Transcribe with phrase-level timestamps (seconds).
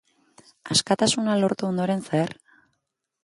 [0.75, 2.35] Askatasuna lortu ondoren zer?